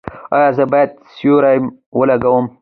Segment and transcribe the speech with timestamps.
[0.35, 1.63] ایا زه باید سیروم
[1.99, 2.45] ولګوم؟